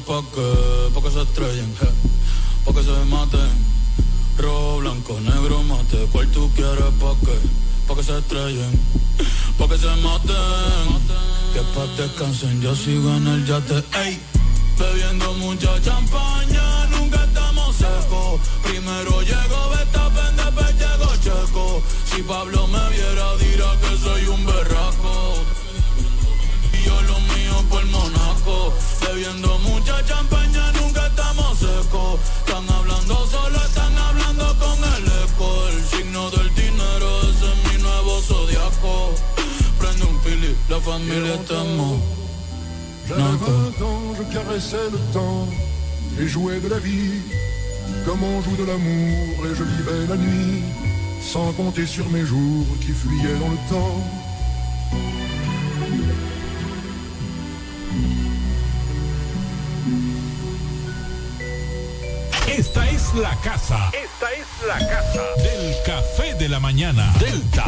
¿Pa' 0.00 0.22
qué? 0.34 0.90
Pa' 0.94 1.02
que 1.02 1.10
se 1.10 1.20
estrellen. 1.20 1.74
Pa' 2.64 2.72
que 2.72 2.82
se 2.82 3.04
maten. 3.10 3.50
Rojo, 4.38 4.78
blanco, 4.78 5.20
negro, 5.20 5.62
mate. 5.64 6.08
¿Cuál 6.10 6.28
tú 6.28 6.50
quieres? 6.54 6.92
¿Pa' 6.98 7.14
qué? 7.20 7.36
Pa' 7.86 7.94
que 7.96 8.02
se 8.02 8.16
estrellen. 8.18 8.80
Pa' 9.58 9.68
que 9.68 9.76
se 9.76 9.94
maten. 9.96 10.86
Que 11.52 11.60
pa' 11.74 11.86
descansen, 11.98 12.62
yo 12.62 12.74
sigo 12.74 13.14
en 13.16 13.26
el 13.26 13.46
yate. 13.46 13.84
Ey. 14.02 14.18
Bebiendo 14.78 15.34
mucha 15.34 15.80
champaña, 15.82 16.86
nunca 16.86 17.22
estamos 17.24 17.76
secos. 17.76 18.40
Primero 18.62 19.20
llego 19.20 19.70
Betapen, 19.70 20.36
después 20.36 20.74
llego 20.80 21.12
Checo. 21.22 21.82
Si 22.06 22.22
Pablo 22.22 22.66
me 22.66 22.88
viera, 22.88 23.36
dirá 23.36 23.70
que 23.82 23.98
soy 23.98 24.26
un 24.26 24.46
berraco. 24.46 25.44
Por 27.72 27.86
Monaco. 27.86 28.74
Bebiendo 29.00 29.58
mucha 29.60 30.04
champaña, 30.04 30.72
nunca 30.72 31.06
estamos 31.06 31.58
secos. 31.58 32.20
Están 32.44 32.68
hablando 32.68 33.14
solo, 33.26 33.58
están 33.64 33.96
hablando 33.96 34.44
con 34.62 34.78
el 34.94 35.04
eco. 35.24 35.48
El 35.72 35.80
signo 35.92 36.30
del 36.30 36.54
dinero, 36.54 37.08
ese 37.30 37.46
es 37.52 37.58
mi 37.68 37.82
nuevo 37.82 38.20
zodiaco. 38.20 39.14
Prende 39.78 40.04
un 40.04 40.20
la 40.68 40.80
familia 40.80 41.34
estamos. 41.34 41.98
J'avais 43.08 43.36
20 43.40 43.82
ans, 43.82 44.02
je 44.18 44.24
caressais 44.34 44.90
le 44.92 44.98
temps 45.12 45.48
et 46.20 46.28
jouais 46.28 46.60
de 46.60 46.68
la 46.68 46.78
vie 46.78 47.20
comme 48.04 48.22
on 48.22 48.42
joue 48.42 48.56
de 48.56 48.64
l'amour 48.64 49.46
et 49.46 49.54
je 49.54 49.64
vivais 49.64 50.06
la 50.08 50.16
nuit 50.16 50.62
sans 51.22 51.52
compter 51.52 51.86
sur 51.86 52.08
mes 52.10 52.24
jours 52.24 52.66
qui 52.80 52.92
fuyaient 52.92 53.38
dans 53.40 53.50
le 53.50 53.62
temps. 53.70 53.98
Esta 62.72 62.88
es 62.88 63.14
la 63.16 63.36
casa. 63.42 63.90
Esta 63.92 64.32
es 64.32 64.46
la 64.66 64.78
casa 64.78 65.22
del 65.42 65.76
café 65.84 66.32
de 66.36 66.48
la 66.48 66.58
mañana. 66.58 67.12
Delta 67.20 67.66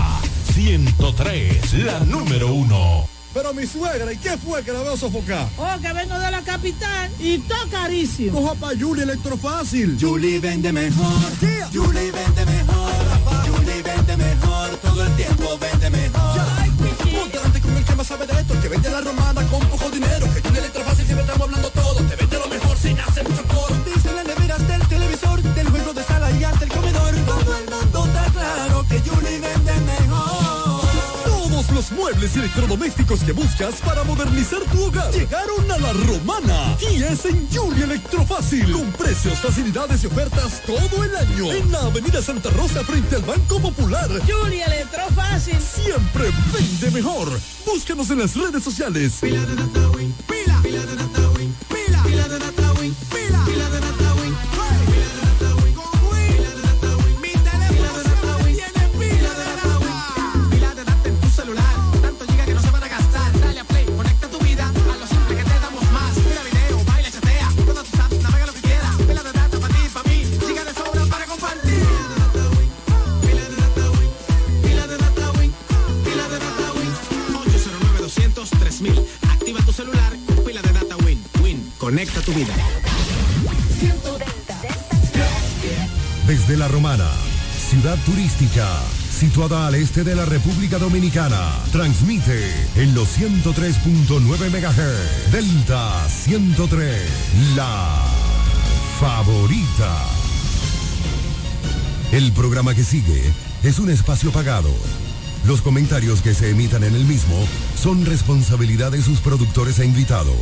103, 0.54 1.75
la 1.75 2.00
número 2.00 2.50
uno. 2.54 3.06
Pero 3.34 3.53
mi 3.53 3.66
suegra, 3.66 4.10
¿y 4.10 4.16
qué 4.16 4.38
fue 4.38 4.65
que 4.65 4.72
la 4.72 4.81
veo 4.81 4.97
sofocar? 4.97 5.47
Oh, 5.59 5.78
que 5.82 5.92
vengo 5.92 6.19
de 6.19 6.31
la 6.31 6.41
capital 6.41 7.10
y 7.19 7.37
todo 7.37 7.69
carísimo. 7.70 8.41
Coja 8.41 8.54
pa' 8.54 8.70
Julie 8.81 9.03
Electrofácil. 9.03 9.98
Julie 10.00 10.41
vende 10.41 10.72
mejor. 10.72 11.21
Julie 11.71 12.10
vende 12.10 12.47
mejor. 12.47 12.92
Julie 13.47 13.82
vende 13.82 14.16
mejor. 14.16 14.71
Todo 14.78 15.04
el 15.04 15.16
tiempo 15.16 15.59
vende 15.59 15.91
mejor. 15.91 16.41
Ponte 16.78 17.36
delante 17.36 17.60
con 17.60 17.76
el 17.76 17.84
que 17.84 17.94
más 17.94 18.06
sabe 18.06 18.26
de 18.26 18.41
esto, 18.41 18.59
que 18.59 18.69
vende 18.69 18.88
la 18.88 19.03
romana 19.03 19.42
con 19.48 19.60
poco 19.69 19.91
dinero. 19.91 20.26
Que 20.32 20.41
Julie 20.41 20.60
Electrofácil 20.60 21.04
siempre 21.04 21.26
estamos 21.26 21.42
hablando 21.42 21.69
todo. 21.72 22.03
Te 22.04 22.16
vende 22.16 22.38
lo 22.38 22.48
mejor 22.48 22.78
sin 22.78 22.98
hacer 22.98 23.14
muebles 32.25 32.37
y 32.37 32.39
electrodomésticos 32.39 33.21
que 33.21 33.33
buscas 33.33 33.75
para 33.83 34.03
modernizar 34.05 34.61
tu 34.73 34.85
hogar 34.85 35.12
llegaron 35.12 35.71
a 35.71 35.79
la 35.79 35.93
romana 35.93 36.77
y 36.81 37.03
es 37.03 37.25
en 37.27 37.49
Julie 37.53 37.85
Electrofácil 37.85 38.73
con 38.73 38.91
precios, 38.93 39.39
facilidades 39.41 40.05
y 40.05 40.07
ofertas 40.07 40.63
todo 40.65 41.05
el 41.05 41.15
año 41.17 41.53
en 41.53 41.71
la 41.71 41.81
avenida 41.81 42.23
Santa 42.23 42.51
Rosa 42.51 42.83
frente 42.84 43.17
al 43.17 43.23
Banco 43.23 43.61
Popular. 43.61 44.09
Julia 44.27 44.67
Electrofácil. 44.67 45.59
Siempre 45.61 46.31
vende 46.53 46.91
mejor. 46.93 47.29
Búscanos 47.67 48.11
en 48.11 48.21
las 48.21 48.34
redes 48.34 48.63
sociales. 48.63 49.19
Pila 49.21 49.45
de 49.45 49.57
conecta 81.94 82.21
tu 82.22 82.32
vida. 82.32 82.53
Desde 86.27 86.56
La 86.56 86.66
Romana, 86.66 87.09
ciudad 87.71 87.97
turística, 88.05 88.66
situada 89.16 89.69
al 89.69 89.77
este 89.77 90.03
de 90.03 90.16
la 90.16 90.25
República 90.25 90.78
Dominicana, 90.78 91.53
transmite 91.71 92.53
en 92.75 92.97
los 92.97 93.16
103.9 93.16 94.19
MHz. 94.50 95.31
Delta 95.31 96.09
103, 96.09 97.00
la 97.54 98.03
favorita. 98.99 100.04
El 102.10 102.33
programa 102.33 102.75
que 102.75 102.83
sigue 102.83 103.22
es 103.62 103.78
un 103.78 103.91
espacio 103.91 104.33
pagado. 104.33 104.75
Los 105.47 105.60
comentarios 105.60 106.22
que 106.22 106.32
se 106.32 106.50
emitan 106.50 106.84
en 106.84 106.94
el 106.94 107.05
mismo 107.05 107.37
son 107.77 108.06
responsabilidad 108.06 108.93
de 108.93 109.03
sus 109.03 109.21
productores 109.21 109.78
e 109.78 109.84
invitados. 109.84 110.34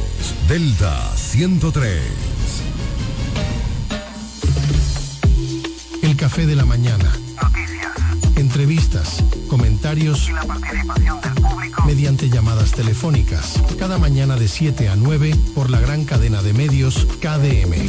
Delta 0.48 1.16
103. 1.16 2.00
El 6.02 6.16
café 6.16 6.46
de 6.46 6.54
la 6.54 6.64
mañana. 6.64 7.12
Entrevistas, 8.36 9.24
comentarios 9.48 10.30
la 10.30 10.44
participación 10.44 11.20
del 11.20 11.34
público. 11.34 11.84
mediante 11.84 12.28
llamadas 12.28 12.70
telefónicas. 12.70 13.60
Cada 13.78 13.98
mañana 13.98 14.36
de 14.36 14.46
7 14.46 14.88
a 14.88 14.96
9 14.96 15.34
por 15.54 15.68
la 15.68 15.80
gran 15.80 16.04
cadena 16.04 16.42
de 16.42 16.52
medios 16.52 17.06
KDM. 17.20 17.88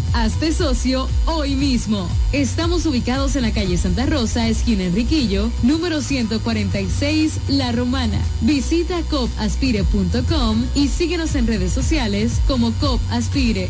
Hazte 0.13 0.51
socio 0.51 1.07
hoy 1.25 1.55
mismo. 1.55 2.07
Estamos 2.33 2.85
ubicados 2.85 3.35
en 3.35 3.43
la 3.43 3.51
calle 3.51 3.77
Santa 3.77 4.05
Rosa, 4.05 4.47
esquina 4.47 4.83
Enriquillo, 4.83 5.49
número 5.63 6.01
146, 6.01 7.39
La 7.47 7.71
Romana. 7.71 8.19
Visita 8.41 9.01
copaspire.com 9.09 10.65
y 10.75 10.89
síguenos 10.89 11.35
en 11.35 11.47
redes 11.47 11.71
sociales 11.71 12.41
como 12.45 12.71
COP 12.73 12.99
Aspire. 13.09 13.69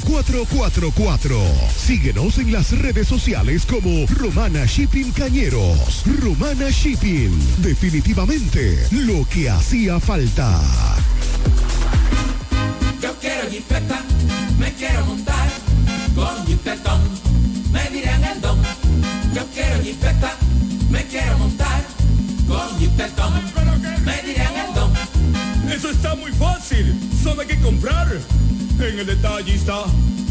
4444. 0.00 1.38
Síguenos 1.76 2.38
en 2.38 2.52
las 2.52 2.70
redes 2.78 3.08
sociales 3.08 3.66
como 3.66 4.06
Romana 4.06 4.64
Shipping 4.66 5.12
Cañeros. 5.12 6.02
Romana 6.20 6.70
Shipping. 6.70 7.30
Definitivamente 7.58 8.86
lo 8.90 9.26
que 9.28 9.50
hacía 9.50 10.00
falta. 10.00 10.60
Yo 13.00 13.14
quiero 13.20 13.50
jipeta, 13.50 14.02
me 14.58 14.72
quiero 14.72 15.04
montar 15.04 15.48
con 16.14 16.46
jipetón, 16.46 17.00
me 17.70 17.90
dirán 17.90 18.24
el 18.24 18.40
don. 18.40 18.58
Yo 19.34 19.42
quiero 19.52 19.82
jipeta, 19.82 20.36
me 20.90 21.04
quiero 21.04 21.38
montar 21.38 21.84
con 22.48 22.78
jipetón, 22.78 23.32
me 24.04 24.22
dirán 24.22 24.54
el 24.68 24.74
don. 24.74 24.92
Eso 25.70 25.90
está 25.90 26.14
muy 26.14 26.32
fácil, 26.32 26.98
solo 27.22 27.42
hay 27.42 27.48
que 27.48 27.60
comprar. 27.60 28.08
En 28.78 28.98
el 28.98 29.06
detallista 29.06 29.84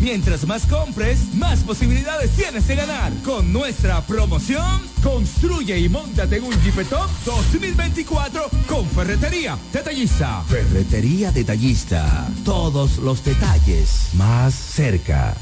Mientras 0.00 0.46
más 0.46 0.66
compres, 0.66 1.34
más 1.34 1.60
posibilidades 1.60 2.30
tienes 2.32 2.66
de 2.66 2.76
ganar. 2.76 3.12
Con 3.24 3.52
nuestra 3.52 4.00
promoción, 4.06 4.80
construye 5.02 5.78
y 5.78 5.88
montate 5.88 6.36
en 6.36 6.44
un 6.44 6.62
Jeepetop 6.62 7.08
2024 7.24 8.48
con 8.66 8.86
Ferretería 8.88 9.58
Detallista. 9.72 10.42
Ferretería 10.48 11.32
Detallista. 11.32 12.28
Todos 12.44 12.98
los 12.98 13.24
detalles 13.24 14.10
más 14.14 14.54
cerca. 14.54 15.34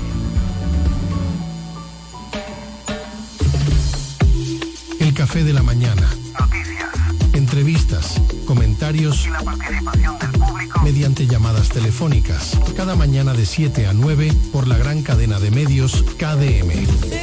El 4.99 5.13
café 5.13 5.43
de 5.43 5.53
la 5.53 5.61
mañana. 5.63 6.09
Noticias. 6.39 6.89
Entrevistas, 7.33 8.21
comentarios 8.45 9.25
Y 9.25 9.29
la 9.29 9.41
participación 9.43 10.17
del 10.19 10.31
público. 10.31 10.81
mediante 10.81 11.27
llamadas 11.27 11.69
telefónicas. 11.69 12.57
Cada 12.75 12.95
mañana 12.95 13.33
de 13.33 13.45
7 13.45 13.87
a 13.87 13.93
9 13.93 14.33
por 14.51 14.67
la 14.67 14.77
gran 14.77 15.03
cadena 15.03 15.39
de 15.39 15.51
medios 15.51 16.03
KDM. 16.17 17.22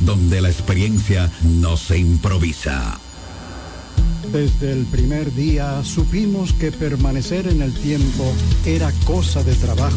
donde 0.00 0.42
la 0.42 0.50
experiencia 0.50 1.30
no 1.42 1.78
se 1.78 1.96
improvisa. 1.96 3.00
Desde 4.30 4.72
el 4.72 4.84
primer 4.84 5.32
día 5.34 5.82
supimos 5.82 6.52
que 6.52 6.72
permanecer 6.72 7.46
en 7.46 7.62
el 7.62 7.72
tiempo 7.72 8.30
era 8.66 8.92
cosa 9.06 9.42
de 9.42 9.54
trabajo. 9.54 9.96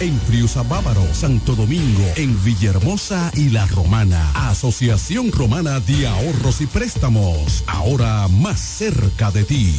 en 0.00 0.18
Friusa 0.20 0.62
Bávaro, 0.62 1.02
Santo 1.12 1.54
Domingo, 1.54 2.04
en 2.16 2.42
Villahermosa 2.44 3.30
y 3.34 3.50
La 3.50 3.66
Romana. 3.66 4.30
Asociación 4.34 5.32
Romana 5.32 5.80
de 5.80 6.06
Ahorros 6.06 6.60
y 6.60 6.66
Préstamos, 6.66 7.64
ahora 7.66 8.28
más 8.28 8.60
cerca 8.60 9.30
de 9.30 9.44
ti. 9.44 9.74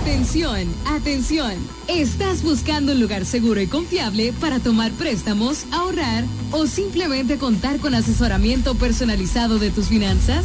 Atención, 0.00 0.68
atención. 0.86 1.52
¿Estás 1.86 2.42
buscando 2.42 2.92
un 2.92 3.00
lugar 3.00 3.26
seguro 3.26 3.60
y 3.60 3.66
confiable 3.66 4.32
para 4.40 4.58
tomar 4.58 4.90
préstamos, 4.92 5.66
ahorrar 5.70 6.24
o 6.50 6.66
simplemente 6.66 7.36
contar 7.36 7.78
con 7.78 7.94
asesoramiento 7.94 8.74
personalizado 8.74 9.58
de 9.58 9.70
tus 9.70 9.88
finanzas? 9.88 10.44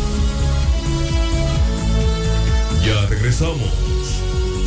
Ya 2.91 3.05
regresamos 3.05 3.71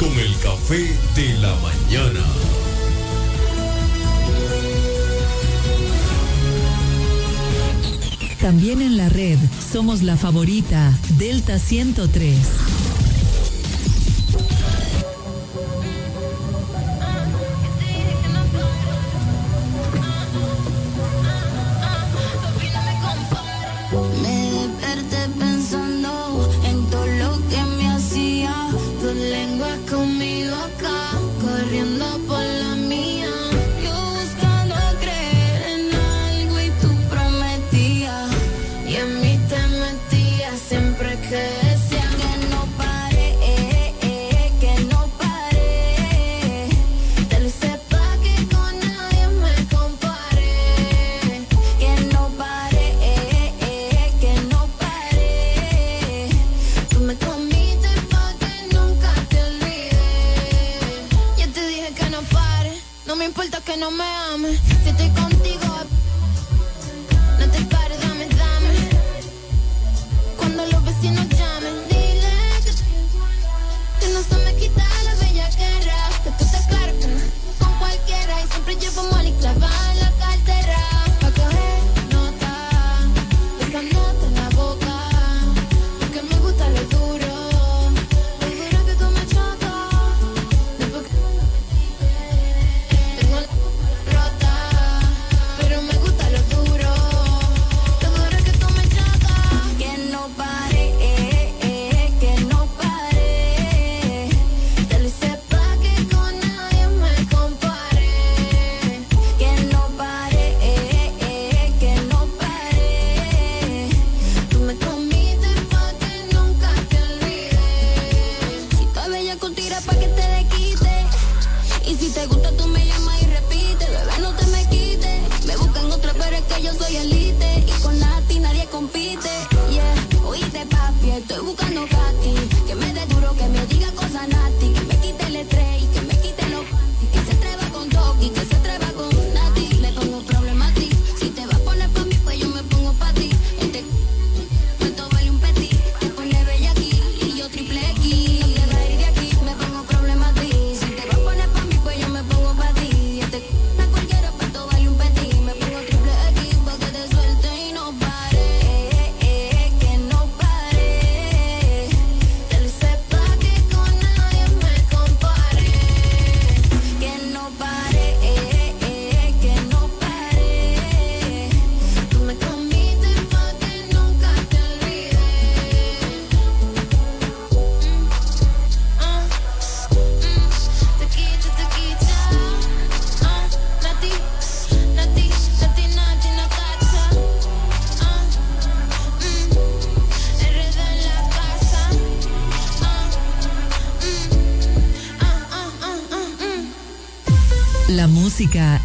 con 0.00 0.09
el 0.19 0.35
café 0.38 0.97
de 1.14 1.35
la 1.43 1.54
mañana. 1.57 2.21
También 8.40 8.81
en 8.81 8.97
la 8.97 9.11
red 9.11 9.38
somos 9.71 10.00
la 10.00 10.16
favorita 10.16 10.99
Delta 11.19 11.59
103. 11.59 12.63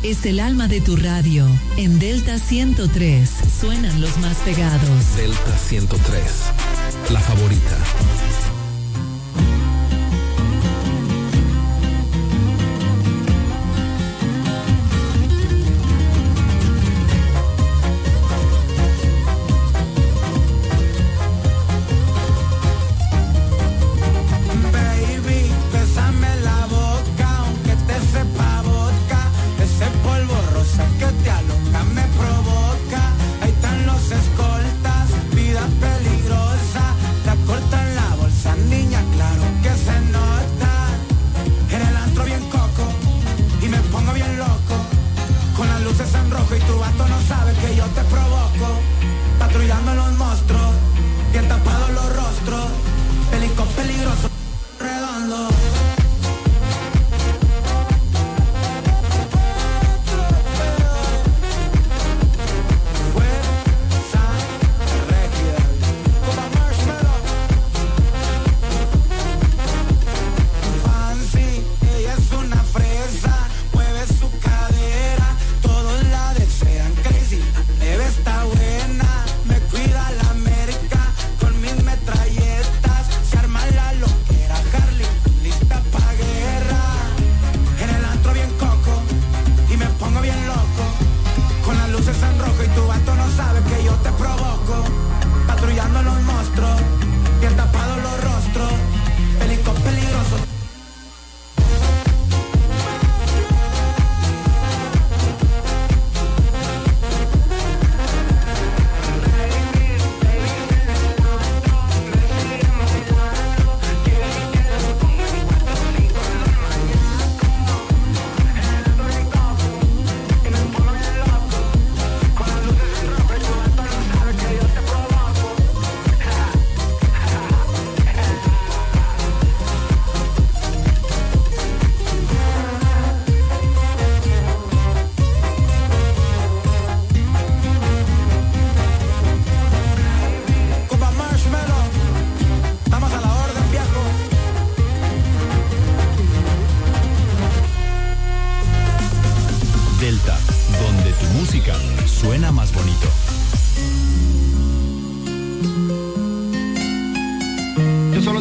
es 0.10 0.26
el 0.26 0.40
alma 0.40 0.68
de 0.68 0.82
tu 0.82 0.96
radio. 0.96 1.46
En 1.78 2.00
Delta 2.00 2.40
103 2.40 3.30
suenan 3.60 4.02
los 4.02 4.18
más 4.18 4.38
pegados. 4.38 5.16
Delta 5.16 5.58
103, 5.58 6.24
la 7.12 7.20
favorita. 7.20 7.78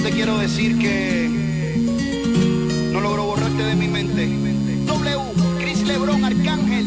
te 0.08 0.14
quiero 0.14 0.38
decir 0.38 0.78
que 0.78 1.28
no 2.92 3.00
logro 3.02 3.24
borrarte 3.24 3.62
de 3.62 3.74
mi 3.74 3.88
mente. 3.88 4.26
W, 4.86 5.18
Chris 5.58 5.82
Lebron, 5.82 6.24
Arcángel, 6.24 6.86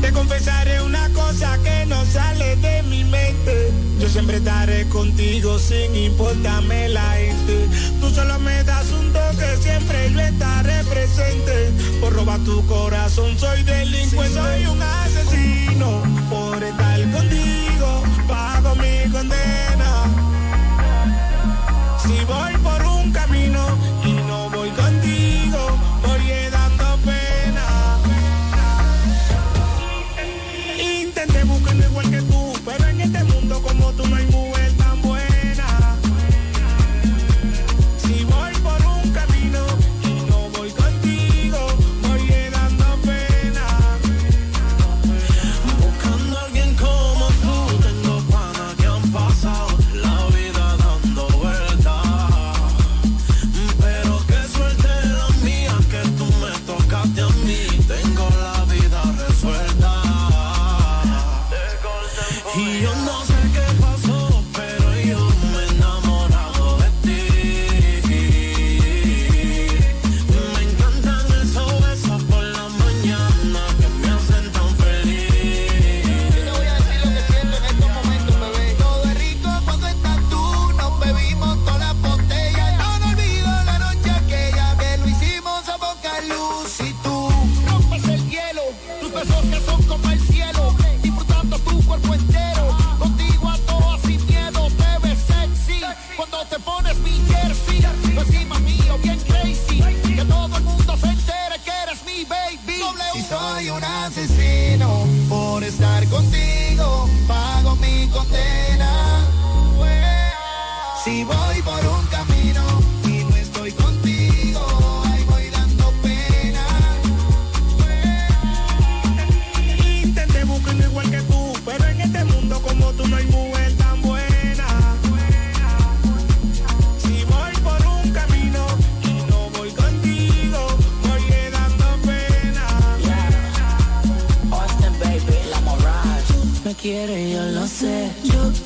Te 0.00 0.12
confesaré 0.12 0.82
una 0.82 1.08
cosa 1.10 1.56
que 1.62 1.86
no 1.86 2.04
sale 2.06 2.56
de 2.56 2.82
mi 2.82 3.04
mente. 3.04 3.70
Yo 4.00 4.08
siempre 4.08 4.38
estaré 4.38 4.88
contigo 4.88 5.60
sin 5.60 5.94
importarme 5.94 6.88
la 6.88 7.08
gente. 7.12 7.68
Tú 8.00 8.10
solo 8.10 8.36
me 8.40 8.64
das 8.64 8.90
un 8.90 9.12
toque, 9.12 9.56
siempre 9.60 10.10
yo 10.12 10.18
estaré 10.18 10.82
presente. 10.84 11.70
Por 12.00 12.12
robar 12.14 12.40
tu 12.40 12.66
corazón, 12.66 13.38
soy 13.38 13.62
delincuente, 13.62 14.34
soy 14.34 14.66
un 14.66 14.82
asesino 14.82 16.02
por 16.28 16.60
estar 16.64 17.00
contigo. 17.12 17.71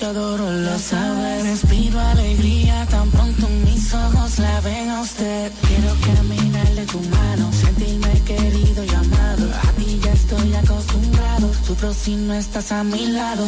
Adoro, 0.07 0.51
lo 0.51 0.79
sabes. 0.79 1.42
Respiro 1.45 2.01
alegría 2.01 2.87
tan 2.87 3.11
pronto 3.11 3.49
mis 3.64 3.92
ojos 3.92 4.38
la 4.38 4.61
ven 4.61 4.90
a 4.90 5.01
usted. 5.01 5.53
Quiero 5.66 5.92
caminarle 6.07 6.87
tu 6.87 7.01
mano, 7.01 7.51
sentirme 7.53 8.12
querido 8.25 8.85
y 8.85 8.90
amado. 8.90 9.45
A 9.66 9.73
ti 9.73 10.01
ya 10.03 10.12
estoy 10.12 10.55
acostumbrado, 10.55 11.51
sufro 11.66 11.92
si 11.92 12.14
no 12.16 12.35
estás 12.35 12.73
a 12.73 12.85
mi 12.85 13.07
lado. 13.07 13.45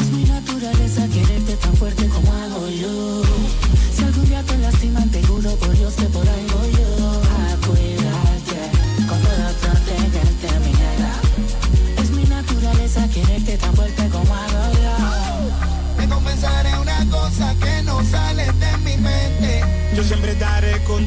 Es 0.00 0.08
mi 0.12 0.24
naturaleza 0.24 1.08
quererte 1.08 1.56
tan 1.56 1.74
fuerte 1.76 2.06
como 2.08 2.32
hago 2.32 2.68
yo. 2.68 3.22
Si 3.94 4.04
algún 4.04 4.26
día 4.26 4.42
te 4.42 4.58
lastiman, 4.58 5.08
te 5.10 5.22
juro 5.24 5.50
por 5.56 5.76
Dios 5.76 5.94
que 5.94 6.06
por 6.06 6.24
voy 6.24 6.72
yo 6.78 6.95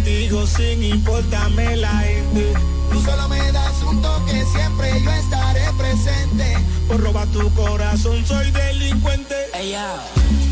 contigo 0.09 0.47
sin 0.47 0.83
importarme 0.83 1.77
la 1.77 1.99
gente. 1.99 2.53
Tú 2.91 3.01
solo 3.01 3.29
me 3.29 3.51
das 3.51 3.83
un 3.83 4.01
toque, 4.01 4.43
siempre 4.51 5.03
yo 5.03 5.11
estaré 5.11 5.61
presente. 5.77 6.57
Por 6.87 7.01
robar 7.01 7.27
tu 7.27 7.47
corazón 7.53 8.25
soy 8.25 8.49
delincuente. 8.51 9.35
Ella, 9.53 9.95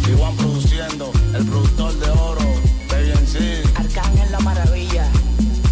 Igual 0.08 0.36
produciendo, 0.36 1.12
el 1.34 1.46
productor 1.46 1.94
de 2.00 2.10
oro, 2.12 2.42
BNC, 2.90 3.78
Arcángel 3.78 4.32
la 4.32 4.40
maravilla. 4.40 5.08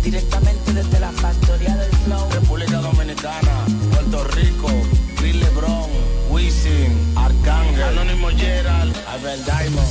Directamente 0.03 0.73
desde 0.73 0.99
la 0.99 1.11
factoría 1.11 1.75
del 1.75 1.91
flow. 2.05 2.29
República 2.31 2.77
Dominicana, 2.79 3.65
Puerto 3.91 4.23
Rico, 4.35 4.67
Chris 5.15 5.35
Lebron, 5.35 5.89
Wisin, 6.29 7.13
Arcángel, 7.15 7.83
Anónimo 7.83 8.29
Gerald, 8.29 8.95
Albert 9.07 9.45
Diamond. 9.45 9.87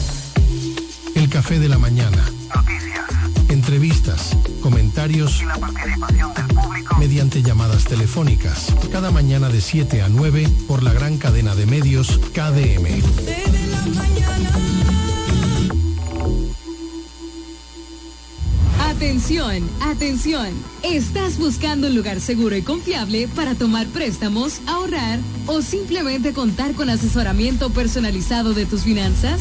El 1.15 1.29
café 1.29 1.59
de 1.61 1.69
la 1.69 1.79
mañana. 1.79 2.34
Y 5.07 5.45
la 5.45 5.59
participación 5.59 6.33
del 6.33 6.47
público. 6.47 6.97
mediante 6.99 7.43
llamadas 7.43 7.85
telefónicas. 7.85 8.75
Cada 8.91 9.11
mañana 9.11 9.51
de 9.51 9.61
7 9.61 10.01
a 10.01 10.09
9 10.09 10.49
por 10.67 10.83
la 10.83 10.95
gran 10.95 11.19
cadena 11.19 11.55
de 11.55 11.67
medios 11.67 12.19
KDM. 12.33 13.03
Atención, 18.81 19.69
atención. 19.83 20.49
¿Estás 20.83 21.37
buscando 21.37 21.89
un 21.89 21.95
lugar 21.95 22.21
seguro 22.21 22.57
y 22.57 22.63
confiable 22.63 23.29
para 23.29 23.55
tomar 23.55 23.87
préstamos, 23.89 24.63
ahorrar 24.67 25.19
o 25.47 25.61
simplemente 25.61 26.33
contar 26.33 26.73
con 26.73 26.89
asesoramiento 26.89 27.69
personalizado 27.69 28.55
de 28.55 28.65
tus 28.65 28.85
finanzas? 28.85 29.41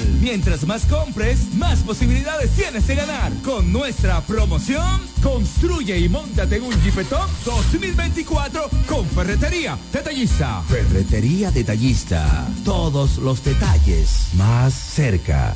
Mientras 0.21 0.65
más 0.65 0.85
compres, 0.85 1.53
más 1.55 1.79
posibilidades 1.79 2.51
tienes 2.51 2.87
de 2.87 2.95
ganar. 2.95 3.31
Con 3.43 3.71
nuestra 3.71 4.21
promoción, 4.21 5.01
construye 5.21 5.97
y 5.99 6.09
montate 6.09 6.57
en 6.57 6.63
un 6.63 6.83
Jeepetop 6.83 7.29
2024 7.45 8.69
con 8.87 9.05
Ferretería 9.07 9.77
Detallista. 9.91 10.61
Ferretería 10.63 11.51
Detallista. 11.51 12.47
Todos 12.63 13.17
los 13.17 13.43
detalles 13.43 14.27
más 14.33 14.73
cerca. 14.73 15.55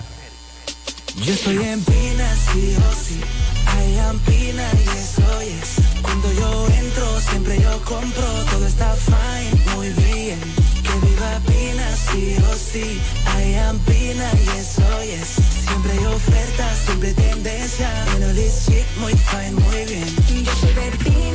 Yo 1.23 1.33
estoy 1.33 1.57
en 1.57 1.81
Pina, 1.83 2.35
sí 2.51 2.75
o 2.77 2.95
sí. 2.95 3.21
I 3.65 3.99
am 3.99 4.19
Pina 4.19 4.69
y 4.73 4.97
eso 4.97 5.41
es. 5.41 6.01
Cuando 6.01 6.31
yo 6.33 6.67
entro, 6.67 7.21
siempre 7.21 7.61
yo 7.61 7.81
compro. 7.83 8.25
Todo 8.51 8.67
está 8.67 8.95
fine, 8.95 9.75
muy 9.75 9.89
bien. 9.89 10.64
Viva 11.01 11.39
Pina, 11.45 11.95
sí 11.95 12.35
o 12.49 12.55
sí. 12.55 13.01
I 13.37 13.55
am 13.55 13.79
Pina 13.79 14.31
y 14.43 14.59
eso 14.59 14.99
es. 15.01 15.27
Siempre 15.67 15.91
hay 15.91 16.05
ofertas, 16.05 16.77
siempre 16.85 17.13
tendencia. 17.13 17.89
Pero 18.13 18.33
this 18.33 18.65
chic, 18.65 18.85
muy 18.97 19.13
fine, 19.13 19.51
muy 19.53 19.85
bien. 19.85 20.43
Yo 20.43 20.55
soy 20.55 20.73
de 20.73 20.91
Pina, 21.03 21.34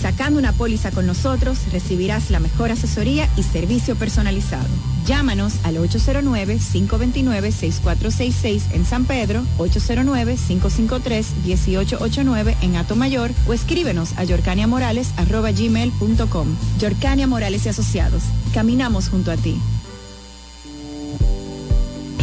Sacando 0.00 0.38
una 0.38 0.52
póliza 0.52 0.90
con 0.90 1.06
nosotros 1.06 1.58
recibirás 1.72 2.30
la 2.30 2.40
mejor 2.40 2.70
asesoría 2.70 3.28
y 3.36 3.42
servicio 3.42 3.96
personalizado. 3.96 4.68
Llámanos 5.06 5.54
al 5.62 5.76
809-529-6466 5.76 8.62
en 8.72 8.84
San 8.84 9.04
Pedro, 9.04 9.44
809-553-1889 9.58 12.56
en 12.60 12.76
Atomayor 12.76 13.30
o 13.46 13.52
escríbenos 13.52 14.14
a 14.16 14.24
yorcaniamorales.gmail.com. 14.24 16.48
Yorcania 16.78 17.26
Morales 17.26 17.66
y 17.66 17.68
Asociados. 17.68 18.22
Caminamos 18.52 19.08
junto 19.08 19.30
a 19.30 19.36
ti. 19.36 19.60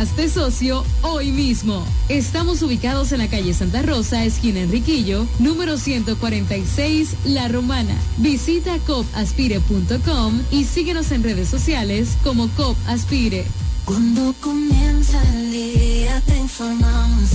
Hazte 0.00 0.28
socio 0.28 0.84
hoy 1.02 1.30
mismo. 1.30 1.86
Estamos 2.08 2.62
ubicados 2.62 3.12
en 3.12 3.18
la 3.18 3.28
calle 3.28 3.54
Santa 3.54 3.80
Rosa, 3.80 4.24
esquina 4.24 4.58
Enriquillo, 4.58 5.24
número 5.38 5.78
146, 5.78 7.10
La 7.26 7.46
Romana. 7.46 7.94
Visita 8.16 8.76
copaspire.com 8.88 10.42
y 10.50 10.64
síguenos 10.64 11.12
en 11.12 11.22
redes 11.22 11.48
sociales 11.48 12.16
como 12.24 12.48
Copaspire. 12.56 13.44
Cuando 13.84 14.34
comienza 14.40 15.22
el 15.32 15.52
día 15.52 16.20
te 16.26 16.38
informamos. 16.38 17.30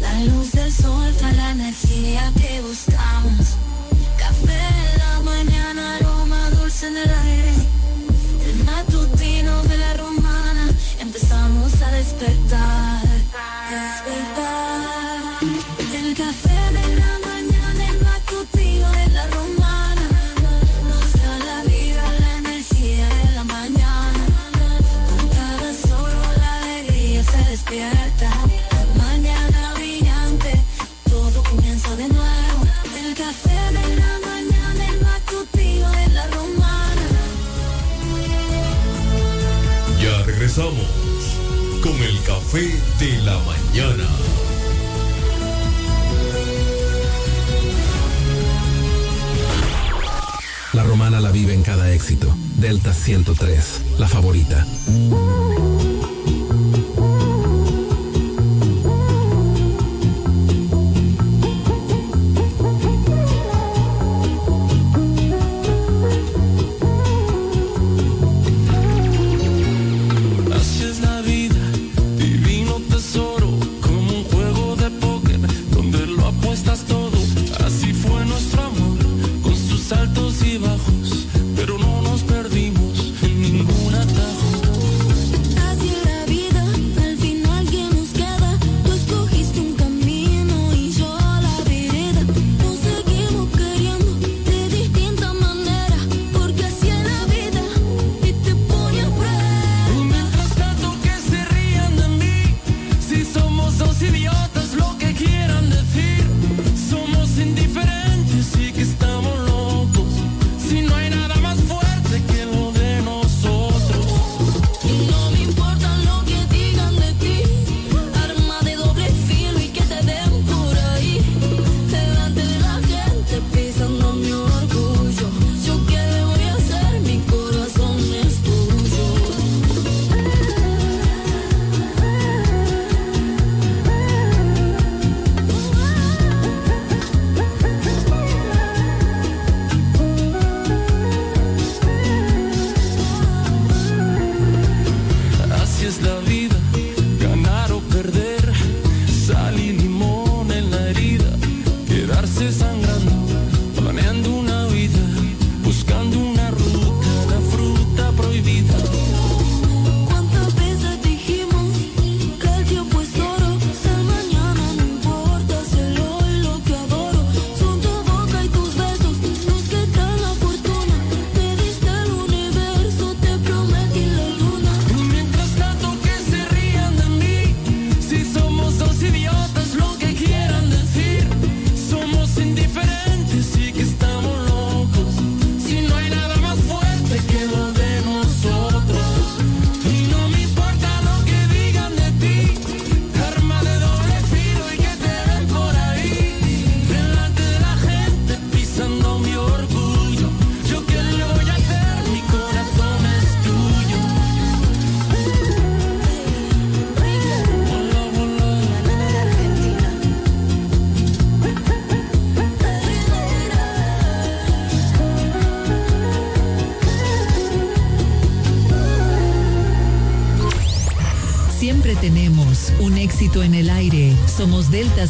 La 0.00 0.24
luz 0.24 0.52
del 0.52 0.72
sol 0.72 1.12
trae 1.18 1.34
la 1.34 1.50
energía 1.50 2.32
que 2.34 2.62
buscamos. 2.62 3.56
Café 4.18 4.54
en 4.54 4.98
la 5.00 5.20
mañana, 5.20 5.96
aroma 5.96 6.48
dulce 6.58 6.86
en 6.86 6.96
el 6.96 7.10
aire. 7.10 7.52
El 8.46 8.64
matutino 8.64 9.62
de 9.64 9.76
la 9.76 9.94
empezamos 9.94 10.13
a 11.82 11.90
despertar. 11.90 13.02
Despertar. 13.70 15.03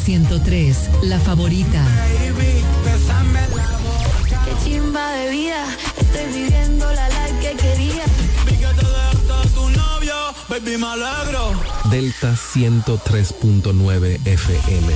103, 0.05 0.89
la 1.01 1.19
favorita. 1.19 1.83
Qué 4.45 4.51
chimba 4.63 5.11
de 5.13 5.31
vida, 5.31 5.65
estoy 5.99 6.43
viviendo 6.43 6.85
la 6.93 7.09
life 7.09 7.39
que 7.41 7.57
quería. 7.57 8.03
Vi 8.45 8.51
que 8.51 8.67
te 8.67 8.85
dejaste 8.85 9.33
a 9.33 9.41
tu 9.55 9.67
novio, 9.69 10.15
baby, 10.47 10.77
me 10.77 10.85
alegro. 10.85 11.59
Delta 11.89 12.35
103.9 12.35 14.19
FM. 14.27 14.93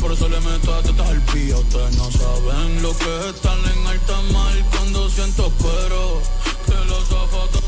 Por 0.00 0.12
eso 0.12 0.28
le 0.28 0.40
meto 0.40 0.74
a 0.74 0.82
tetas 0.82 1.08
al 1.08 1.20
pía. 1.26 1.56
Ustedes 1.56 1.96
no 1.96 2.10
saben 2.10 2.82
lo 2.82 2.96
que 2.96 3.18
es 3.18 3.34
estar 3.34 3.58
en 3.58 3.86
alta 3.86 4.22
mar 4.32 4.54
cuando 4.70 5.08
siento 5.10 5.50
cuero. 5.60 6.22
Que 6.66 6.84
los 6.86 7.04
zapatos 7.08 7.62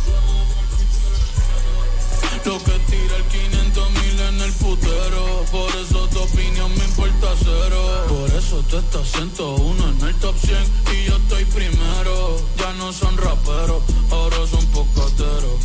lo 2.44 2.58
que 2.58 2.72
tira 2.90 3.16
el 3.16 3.24
500 3.24 3.90
mil 3.90 4.20
en 4.20 4.40
el 4.40 4.52
putero. 4.54 5.44
Por 5.50 5.70
eso 5.76 6.08
tu 6.08 6.20
opinión 6.20 6.70
me 6.76 6.84
importa 6.84 7.34
cero. 7.38 8.04
Por 8.08 8.30
eso 8.30 8.64
tú 8.68 8.78
estás 8.78 9.08
101 9.12 9.88
en 9.88 10.08
el 10.08 10.14
top 10.16 10.34
100 10.36 10.58
Y 10.92 11.04
yo 11.04 11.16
estoy 11.16 11.44
primero. 11.44 12.40
Ya 12.58 12.72
no 12.74 12.92
son 12.92 13.16
raperos, 13.16 13.82
ahora 14.10 14.36
son 14.46 14.64
pocateros 14.66 15.60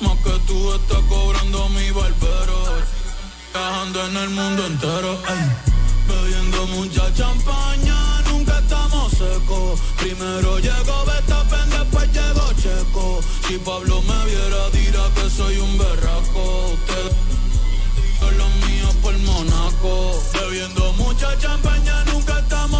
Más 0.00 0.18
que 0.18 0.38
tú 0.46 0.72
estás 0.74 1.00
cobrando 1.08 1.68
mi 1.70 1.90
barbero 1.90 2.89
Viajando 3.52 4.06
en 4.06 4.16
el 4.16 4.30
mundo 4.30 4.66
entero. 4.66 5.18
Bebiendo 6.08 6.66
mucha 6.68 7.12
champaña, 7.14 8.22
nunca 8.30 8.58
estamos 8.58 9.12
secos. 9.12 9.80
Primero 9.98 10.58
llegó 10.58 11.04
Betapen, 11.04 11.70
después 11.70 12.08
llegó 12.12 12.52
Checo. 12.62 13.20
Si 13.46 13.58
Pablo 13.58 14.02
me 14.02 14.24
viera 14.24 14.70
dirá 14.70 15.04
que 15.14 15.30
soy 15.30 15.58
un 15.58 15.78
berraco. 15.78 16.72
Usted 16.74 17.30
los 18.36 18.54
míos 18.68 18.94
por 19.02 19.16
Monaco 19.18 20.22
Bebiendo 20.34 20.92
mucha 20.92 21.36
champaña, 21.38 22.04
nunca 22.12 22.38
estamos 22.38 22.79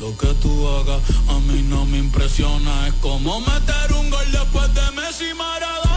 Lo 0.00 0.16
que 0.16 0.32
tú 0.34 0.68
hagas 0.68 1.02
a 1.28 1.38
mí 1.40 1.62
no 1.62 1.84
me 1.86 1.98
impresiona. 1.98 2.88
Es 2.88 2.94
como 2.94 3.40
meter 3.40 3.92
un 3.98 4.10
gol 4.10 4.32
después 4.32 4.74
de 4.74 4.90
Messi 4.92 5.34
Maradona. 5.34 5.95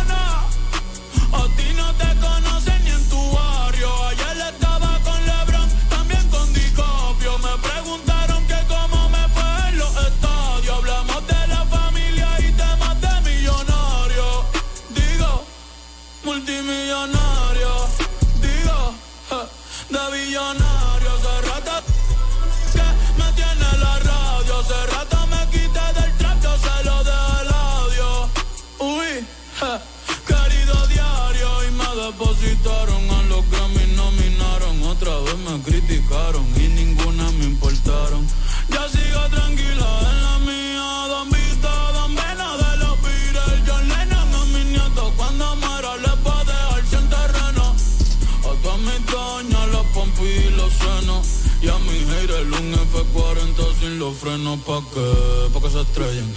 Haters 52.40 52.60
un 52.60 52.74
F40 52.74 53.80
sin 53.80 54.00
los 54.00 54.16
frenos 54.18 54.60
pa' 54.60 54.82
que, 54.94 55.50
pa' 55.54 55.62
que 55.62 55.70
se 55.70 55.82
estrellen, 55.82 56.34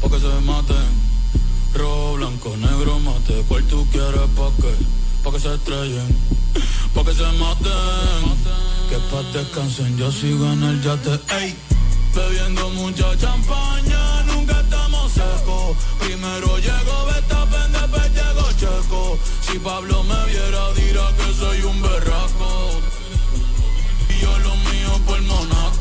pa' 0.00 0.08
que 0.08 0.20
se 0.20 0.40
maten. 0.44 1.06
Rojo, 1.74 2.14
blanco, 2.14 2.56
negro, 2.56 2.98
mate, 3.00 3.44
cual 3.48 3.64
tú 3.64 3.86
quieres 3.90 4.28
pa' 4.36 4.50
que, 4.60 4.74
pa' 5.22 5.32
que 5.32 5.40
se 5.40 5.54
estrellen, 5.54 6.16
pa' 6.94 7.04
que 7.04 7.14
se 7.14 7.32
maten. 7.38 8.36
Que 8.88 8.98
pa' 9.10 9.22
descansen, 9.32 9.96
yo 9.96 10.10
sigo 10.12 10.46
en 10.52 10.62
el 10.62 10.82
yate, 10.82 11.20
ey. 11.40 11.56
Bebiendo 12.14 12.70
mucha 12.70 13.16
champaña, 13.18 14.22
nunca 14.24 14.60
estamos 14.60 15.12
secos. 15.12 15.76
Primero 15.98 16.58
llegó 16.58 17.06
Betapen, 17.06 17.72
después 17.72 18.10
llegó 18.14 18.52
Checo. 18.58 19.18
Si 19.42 19.58
Pablo 19.58 20.02
me 20.04 20.24
viera, 20.32 20.72
dirá 20.74 21.12
que 21.16 21.34
soy 21.34 21.62
un 21.62 21.82
berraco. 21.82 22.80
Y 24.08 24.22
yo 24.22 24.38
lo 24.38 24.56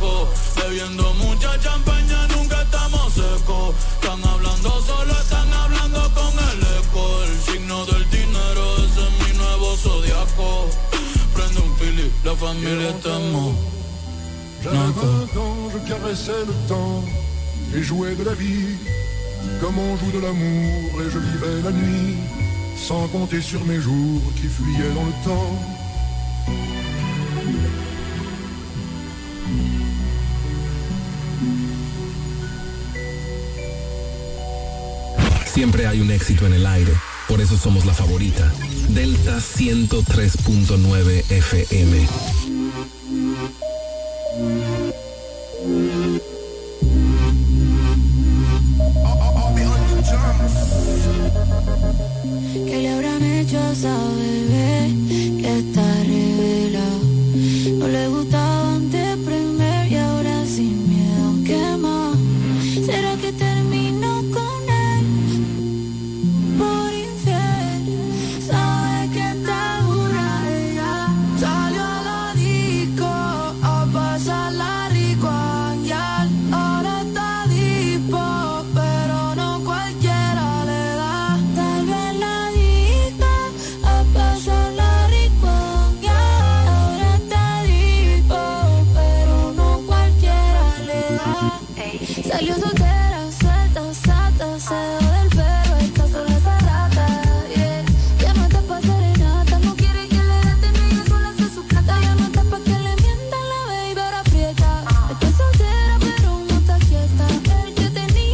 Monaco. 0.05 0.29
Bebiendo 0.55 1.13
mucha 1.15 1.59
champaña, 1.59 2.27
nunca 2.35 2.61
estamos 2.61 3.13
secos. 3.13 3.75
Están 4.01 4.23
hablando 4.23 4.81
solo, 4.81 5.11
están 5.11 5.51
hablando 5.53 6.01
con 6.13 6.33
el 6.49 6.59
eco. 6.79 7.23
El 7.23 7.53
signo 7.53 7.85
del 7.85 8.09
dinero, 8.09 8.77
ese 8.77 9.01
es 9.07 9.27
mi 9.27 9.37
nuevo 9.37 9.75
zodiaco. 9.75 10.69
Prende 11.33 11.61
un 11.61 11.73
pili, 11.75 12.11
la 12.23 12.35
familia 12.35 12.89
está 12.89 13.15
en 13.17 13.31
Monaco. 13.31 13.55
J'avais 14.63 14.93
20 14.93 15.37
ans, 15.37 15.69
je 15.73 15.79
caressais 15.87 16.45
le 16.47 16.53
temps 16.67 17.03
et 17.75 17.83
jouais 17.83 18.15
de 18.15 18.23
la 18.23 18.33
vie 18.33 18.77
comme 19.61 19.77
on 19.77 19.95
joue 19.97 20.11
de 20.11 20.19
l'amour 20.25 21.01
et 21.01 21.09
je 21.11 21.19
vivais 21.19 21.61
la 21.63 21.71
nuit 21.71 22.15
sans 22.75 23.07
compter 23.09 23.41
sur 23.41 23.63
mes 23.65 23.79
jours 23.79 24.23
qui 24.37 24.47
fuyaient 24.47 24.93
dans 24.95 25.05
le 25.05 25.23
temps. 25.23 25.74
Siempre 35.55 35.87
hay 35.87 36.01
un 36.01 36.11
éxito 36.11 36.45
en 36.45 36.51
el 36.51 36.65
aire. 36.67 36.91
Por 37.29 37.39
eso 37.39 37.57
somos 37.57 37.85
la 37.85 37.93
favorita. 37.93 38.51
Delta 38.89 39.37
103.9 39.37 41.31
FM. 41.31 42.44